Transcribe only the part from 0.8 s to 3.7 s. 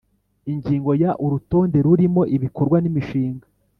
ya Urutonde rurimo ibikorwa n imishinga